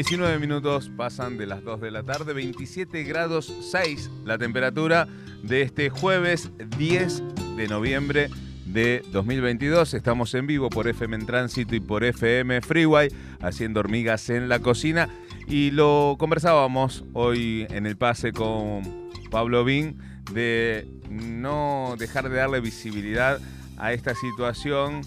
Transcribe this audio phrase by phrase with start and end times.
[0.00, 5.06] 19 minutos pasan de las 2 de la tarde, 27 grados 6 la temperatura
[5.42, 7.22] de este jueves 10
[7.56, 8.30] de noviembre
[8.64, 9.92] de 2022.
[9.92, 13.10] Estamos en vivo por FM en Tránsito y por FM Freeway,
[13.42, 15.10] haciendo hormigas en la cocina.
[15.46, 19.98] Y lo conversábamos hoy en el pase con Pablo Bin
[20.32, 23.38] de no dejar de darle visibilidad
[23.76, 25.02] a esta situación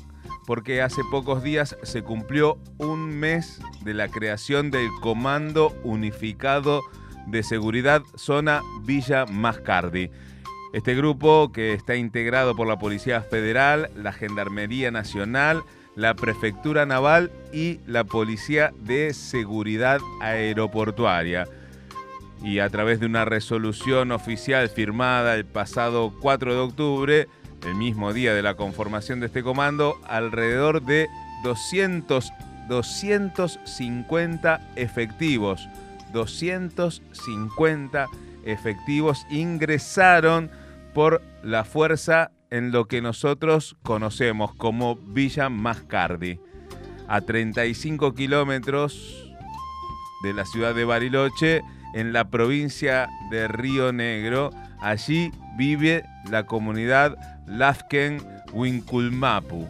[0.45, 6.81] porque hace pocos días se cumplió un mes de la creación del Comando Unificado
[7.27, 10.11] de Seguridad Zona Villa Mascardi.
[10.73, 15.63] Este grupo, que está integrado por la Policía Federal, la Gendarmería Nacional,
[15.95, 21.47] la Prefectura Naval y la Policía de Seguridad Aeroportuaria.
[22.43, 27.27] Y a través de una resolución oficial firmada el pasado 4 de octubre,
[27.65, 31.07] el mismo día de la conformación de este comando, alrededor de
[31.43, 32.33] 200,
[32.67, 35.67] 250 efectivos,
[36.11, 38.07] 250
[38.45, 40.51] efectivos ingresaron
[40.93, 46.39] por la fuerza en lo que nosotros conocemos como Villa Mascardi,
[47.07, 49.33] a 35 kilómetros
[50.23, 51.61] de la ciudad de Bariloche,
[51.93, 54.51] en la provincia de Río Negro.
[54.81, 58.21] Allí vive la comunidad Lazken
[58.53, 59.67] Winculmapu.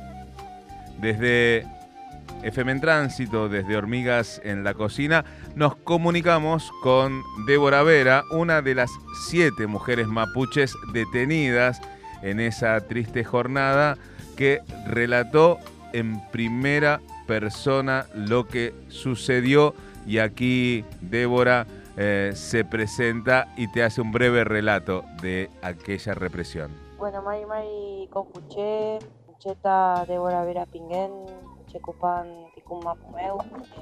[1.00, 1.66] Desde
[2.44, 5.24] FM en Tránsito, desde Hormigas en la Cocina,
[5.56, 8.92] nos comunicamos con Débora Vera, una de las
[9.28, 11.82] siete mujeres mapuches detenidas
[12.22, 13.98] en esa triste jornada
[14.36, 15.60] que relató
[15.94, 19.74] en primera persona lo que sucedió
[20.06, 21.66] y aquí Débora
[21.98, 26.72] eh, se presenta y te hace un breve relato de aquella represión.
[26.98, 29.00] Bueno, Mai Mai Concuché,
[29.40, 31.12] Cheta Débora Vera Pinguén,
[31.68, 33.38] Checupan Ticumapumeu.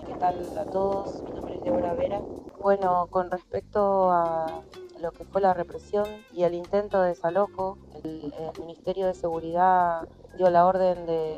[0.08, 1.22] ¿Qué tal a todos?
[1.24, 2.22] Mi nombre es Débora Vera.
[2.60, 4.64] Bueno, con respecto a
[5.00, 10.08] lo que fue la represión y el intento de desalojo, el, el Ministerio de Seguridad
[10.38, 11.38] dio la orden de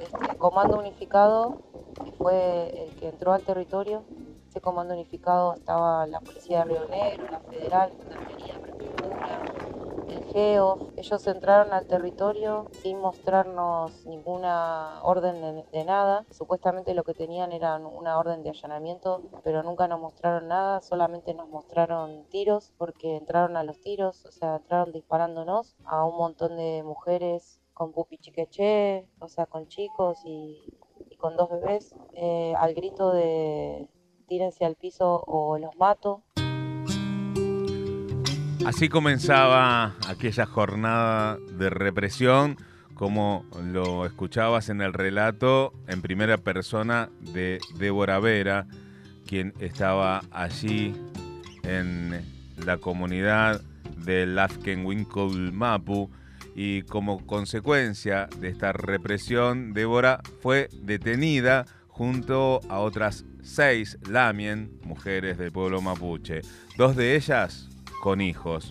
[0.00, 1.62] este comando unificado,
[2.04, 4.04] que fue el que entró al territorio.
[4.50, 9.44] Ese comando unificado estaba la Policía de Río Negro, la Federal, la Gendarmería, Prefectura,
[10.08, 10.88] el GEO.
[10.96, 16.26] Ellos entraron al territorio sin mostrarnos ninguna orden de, nada.
[16.32, 21.32] Supuestamente lo que tenían era una orden de allanamiento, pero nunca nos mostraron nada, solamente
[21.32, 26.56] nos mostraron tiros, porque entraron a los tiros, o sea, entraron disparándonos a un montón
[26.56, 30.60] de mujeres con pupi chiqueche, o sea, con chicos y,
[31.08, 33.88] y con dos bebés, eh, al grito de
[34.30, 36.22] tírense al piso o los mato.
[38.64, 42.56] Así comenzaba aquella jornada de represión,
[42.94, 48.68] como lo escuchabas en el relato en primera persona de Débora Vera,
[49.26, 50.94] quien estaba allí
[51.64, 52.24] en
[52.64, 53.60] la comunidad
[53.96, 56.08] de Lafkenwinkel Mapu
[56.54, 65.38] y como consecuencia de esta represión, Débora fue detenida junto a otras seis Lamien, mujeres
[65.38, 66.42] del pueblo mapuche,
[66.76, 67.68] dos de ellas
[68.02, 68.70] con hijos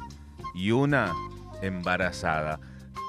[0.53, 1.13] y una
[1.62, 2.59] embarazada.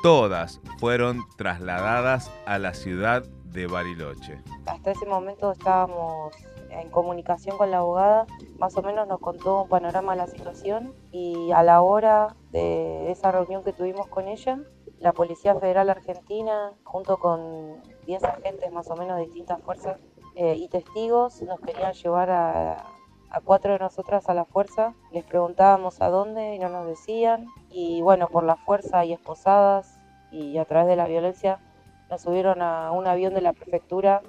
[0.03, 4.41] Todas fueron trasladadas a la ciudad de Bariloche.
[4.67, 6.35] Hasta ese momento estábamos
[6.71, 8.27] en comunicación con la abogada,
[8.59, 13.11] más o menos nos contó un panorama de la situación y a la hora de
[13.11, 14.61] esa reunión que tuvimos con ella,
[15.01, 19.99] la Policía Federal Argentina, junto con 10 agentes más o menos de distintas fuerzas
[20.43, 22.87] eh, y testigos, nos querían llevar a,
[23.29, 27.47] a cuatro de nosotras a la fuerza, les preguntábamos a dónde y no nos decían.
[27.69, 30.01] Y bueno, por la fuerza y esposadas
[30.31, 31.61] y a través de la violencia,
[32.09, 34.23] nos subieron a un avión de la prefectura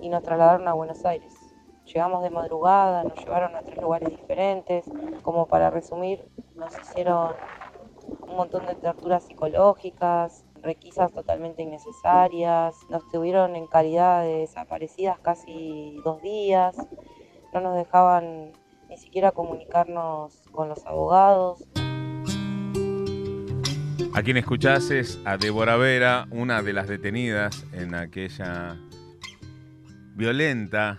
[0.00, 1.32] y nos trasladaron a Buenos Aires.
[1.86, 4.84] Llegamos de madrugada, nos llevaron a tres lugares diferentes.
[5.22, 7.36] Como para resumir, nos hicieron
[8.20, 12.76] un montón de torturas psicológicas, requisas totalmente innecesarias.
[12.88, 16.76] Nos tuvieron en calidad de desaparecidas casi dos días
[17.52, 18.52] no nos dejaban
[18.88, 21.64] ni siquiera comunicarnos con los abogados.
[24.14, 28.76] A quien escuchás es a Débora Vera, una de las detenidas en aquella
[30.14, 30.98] violenta,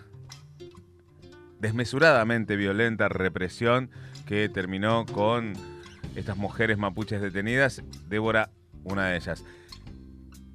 [1.60, 3.92] desmesuradamente violenta represión
[4.26, 5.54] que terminó con
[6.16, 7.84] estas mujeres mapuches detenidas.
[8.10, 8.50] Débora,
[8.84, 9.44] una de ellas.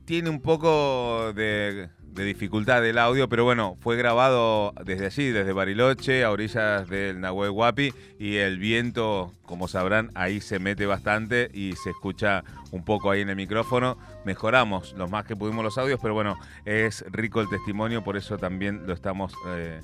[0.04, 5.52] Tiene un poco de de dificultad del audio, pero bueno, fue grabado desde allí, desde
[5.52, 11.48] Bariloche, a orillas del Nahuel Huapi, y el viento, como sabrán, ahí se mete bastante
[11.54, 12.42] y se escucha
[12.72, 13.98] un poco ahí en el micrófono.
[14.24, 18.36] Mejoramos lo más que pudimos los audios, pero bueno, es rico el testimonio, por eso
[18.36, 19.80] también lo estamos eh,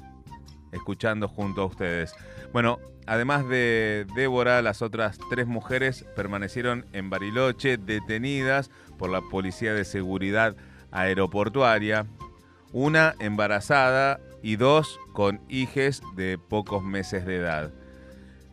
[0.74, 2.14] escuchando junto a ustedes.
[2.52, 9.72] Bueno, además de Débora, las otras tres mujeres permanecieron en Bariloche detenidas por la Policía
[9.74, 10.54] de Seguridad
[10.90, 12.06] Aeroportuaria,
[12.72, 17.70] una embarazada y dos con hijes de pocos meses de edad.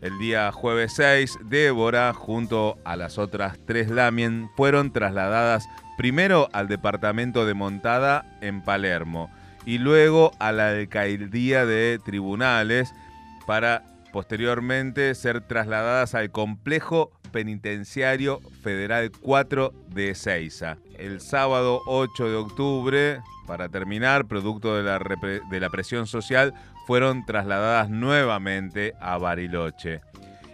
[0.01, 6.67] El día jueves 6, Débora, junto a las otras tres Lamien, fueron trasladadas primero al
[6.67, 9.29] departamento de Montada en Palermo
[9.65, 12.93] y luego a la alcaldía de tribunales
[13.45, 20.77] para posteriormente ser trasladadas al complejo penitenciario federal 4 de Ezeiza.
[20.97, 24.99] El sábado 8 de octubre, para terminar, producto de la,
[25.49, 26.53] de la presión social,
[26.87, 30.01] fueron trasladadas nuevamente a Bariloche.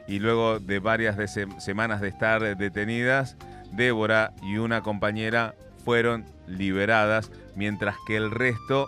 [0.07, 1.17] Y luego de varias
[1.57, 3.35] semanas de estar detenidas,
[3.71, 8.87] Débora y una compañera fueron liberadas, mientras que el resto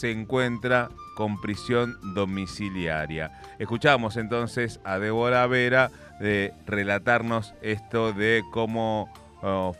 [0.00, 3.32] se encuentra con prisión domiciliaria.
[3.58, 9.12] Escuchamos entonces a Débora Vera de relatarnos esto de cómo
[9.42, 9.74] oh,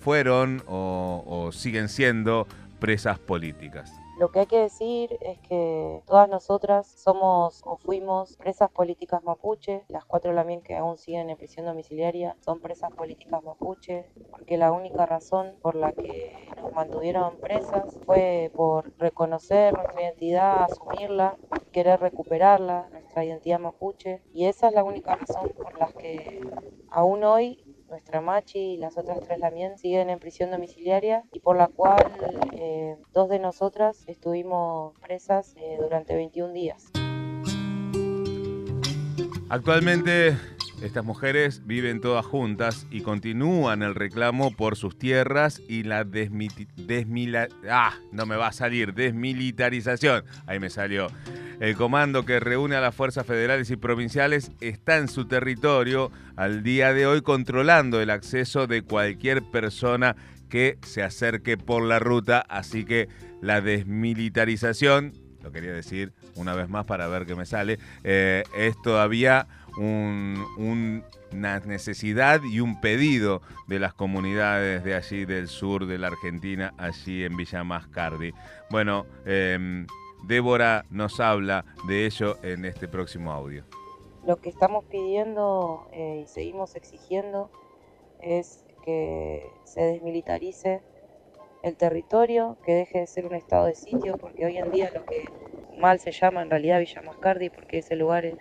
[0.00, 2.46] fueron o siguen siendo
[2.78, 3.92] presas políticas.
[4.18, 9.84] Lo que hay que decir es que todas nosotras somos o fuimos presas políticas mapuche,
[9.86, 14.72] las cuatro también que aún siguen en prisión domiciliaria son presas políticas mapuche, porque la
[14.72, 21.36] única razón por la que nos mantuvieron presas fue por reconocer nuestra identidad, asumirla,
[21.70, 26.40] querer recuperarla, nuestra identidad mapuche, y esa es la única razón por la que
[26.90, 31.56] aún hoy nuestra Machi y las otras tres también siguen en prisión domiciliaria y por
[31.56, 32.04] la cual
[32.52, 36.90] eh, dos de nosotras estuvimos presas eh, durante 21 días.
[39.50, 40.36] Actualmente
[40.82, 47.48] estas mujeres viven todas juntas y continúan el reclamo por sus tierras y la desmila
[47.68, 50.24] ah, no me va a salir, desmilitarización.
[50.46, 51.08] Ahí me salió.
[51.60, 56.62] El comando que reúne a las fuerzas federales y provinciales está en su territorio al
[56.62, 60.14] día de hoy controlando el acceso de cualquier persona
[60.48, 63.08] que se acerque por la ruta, así que
[63.42, 68.80] la desmilitarización, lo quería decir una vez más para ver qué me sale, eh, es
[68.80, 76.08] todavía una necesidad y un pedido de las comunidades de allí del sur de la
[76.08, 78.32] Argentina, allí en Villa Mascardi.
[78.70, 79.86] Bueno, em,
[80.24, 83.64] Débora nos habla de ello en este próximo audio.
[84.26, 87.50] Lo que estamos pidiendo eh, y seguimos exigiendo
[88.20, 90.82] es que se desmilitarice
[91.62, 95.04] el territorio, que deje de ser un estado de sitio, porque hoy en día lo
[95.04, 95.24] que
[95.78, 98.36] mal se llama en realidad Villa Mascardi, porque ese lugar es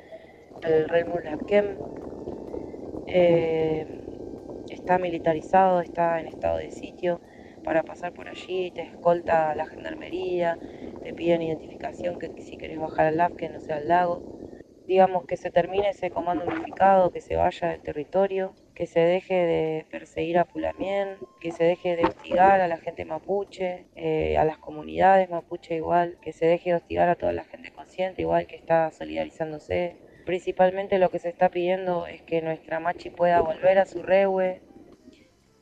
[0.64, 1.78] el Lapkem,
[3.08, 4.02] eh,
[4.70, 7.22] está militarizado, está en estado de sitio.
[7.64, 10.58] Para pasar por allí te escolta la gendarmería,
[11.14, 14.22] te identificación que si querés bajar al que no sea al lago.
[14.88, 19.34] Digamos que se termine ese comando unificado, que se vaya del territorio, que se deje
[19.34, 24.46] de perseguir a Pulamien, que se deje de hostigar a la gente mapuche, eh, a
[24.46, 28.48] las comunidades mapuche igual, que se deje de hostigar a toda la gente consciente igual
[28.48, 33.80] que está solidarizándose, Principalmente lo que se está pidiendo es que nuestra machi pueda volver
[33.80, 34.62] a su rewe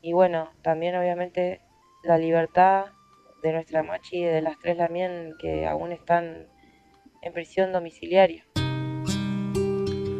[0.01, 1.61] y bueno, también obviamente
[2.03, 2.85] la libertad
[3.45, 6.47] de nuestra machi y de las tres también que aún están
[7.21, 8.43] en prisión domiciliaria.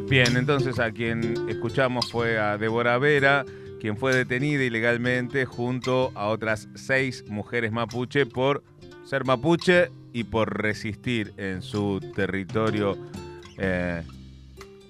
[0.07, 3.43] Bien, entonces a quien escuchamos fue a Débora Vera,
[3.81, 8.63] quien fue detenida ilegalmente junto a otras seis mujeres mapuche por
[9.05, 12.95] ser mapuche y por resistir en su territorio
[13.57, 14.03] eh,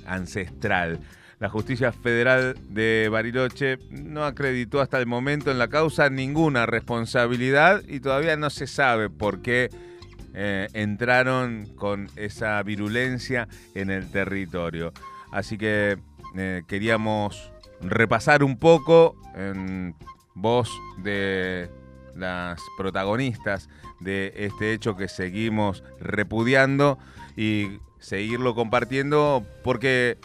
[0.06, 1.00] ancestral.
[1.40, 7.82] La justicia federal de Bariloche no acreditó hasta el momento en la causa ninguna responsabilidad
[7.88, 9.70] y todavía no se sabe por qué
[10.34, 14.94] eh, entraron con esa virulencia en el territorio.
[15.32, 15.98] Así que
[16.38, 17.52] eh, queríamos
[17.82, 19.94] repasar un poco en
[20.36, 20.70] voz
[21.04, 21.70] de
[22.16, 23.68] las protagonistas
[24.00, 26.98] de este hecho que seguimos repudiando
[27.36, 30.18] y seguirlo compartiendo porque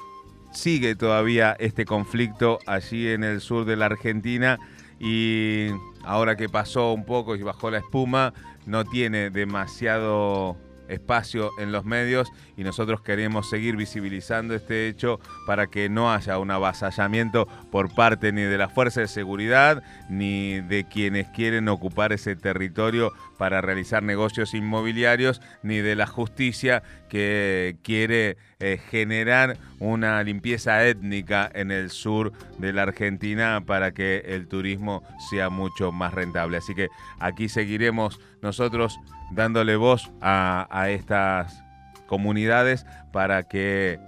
[0.53, 4.59] sigue todavía este conflicto allí en el sur de la Argentina
[4.99, 5.69] y
[6.05, 8.35] ahora que pasó un poco y bajó la espuma,
[8.67, 10.57] no tiene demasiado
[10.91, 16.39] espacio en los medios y nosotros queremos seguir visibilizando este hecho para que no haya
[16.39, 22.13] un avasallamiento por parte ni de la fuerza de seguridad ni de quienes quieren ocupar
[22.13, 30.23] ese territorio para realizar negocios inmobiliarios ni de la justicia que quiere eh, generar una
[30.23, 36.13] limpieza étnica en el sur de la Argentina para que el turismo sea mucho más
[36.13, 36.59] rentable.
[36.59, 38.99] Así que aquí seguiremos nosotros
[39.31, 41.63] dándole voz a, estas
[42.07, 43.99] comunidades para que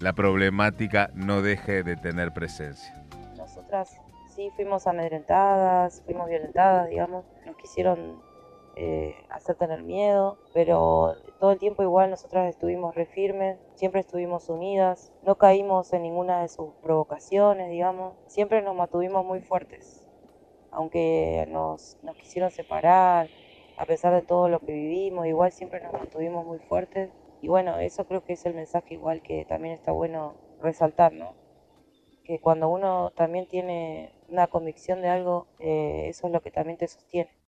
[0.00, 2.94] la problemática no deje de tener presencia.
[3.36, 3.96] Nosotras
[4.34, 8.20] sí fuimos amedrentadas, fuimos violentadas, digamos, nos quisieron
[8.76, 14.48] eh, hacer tener miedo, pero todo el tiempo igual nosotras estuvimos re firmes, siempre estuvimos
[14.48, 20.04] unidas, no caímos en ninguna de sus provocaciones, digamos, siempre nos mantuvimos muy fuertes,
[20.72, 23.28] aunque nos, nos quisieron separar,
[23.76, 27.10] a pesar de todo lo que vivimos, igual siempre nos mantuvimos muy fuertes.
[27.42, 31.34] Y bueno, eso creo que es el mensaje igual que también está bueno resaltar, ¿no?
[32.24, 36.78] Que cuando uno también tiene una convicción de algo, eh, eso es lo que también
[36.78, 37.30] te sostiene.